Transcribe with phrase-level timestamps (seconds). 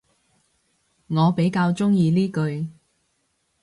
[1.05, 2.67] 我比較鍾意呢句